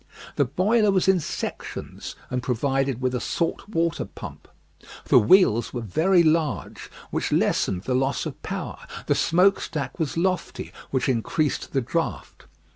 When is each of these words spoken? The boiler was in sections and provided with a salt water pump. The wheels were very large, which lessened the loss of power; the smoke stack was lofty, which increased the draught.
The 0.35 0.45
boiler 0.45 0.89
was 0.89 1.07
in 1.07 1.19
sections 1.19 2.15
and 2.31 2.41
provided 2.41 3.01
with 3.01 3.13
a 3.13 3.19
salt 3.19 3.69
water 3.69 4.03
pump. 4.05 4.47
The 5.05 5.19
wheels 5.19 5.75
were 5.75 5.81
very 5.81 6.23
large, 6.23 6.89
which 7.11 7.31
lessened 7.31 7.83
the 7.83 7.93
loss 7.93 8.25
of 8.25 8.41
power; 8.41 8.79
the 9.05 9.13
smoke 9.13 9.61
stack 9.61 9.99
was 9.99 10.17
lofty, 10.17 10.71
which 10.89 11.07
increased 11.07 11.73
the 11.73 11.81
draught. 11.81 12.47